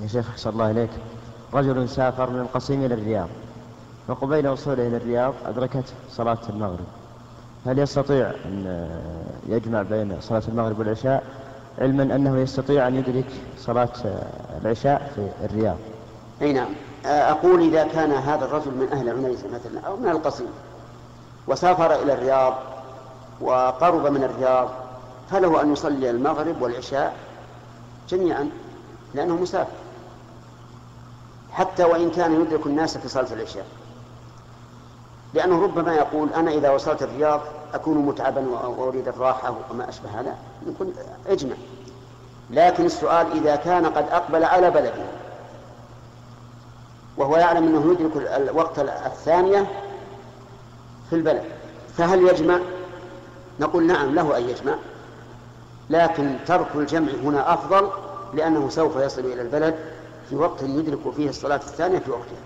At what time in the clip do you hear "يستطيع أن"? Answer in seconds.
7.78-8.88, 12.38-12.94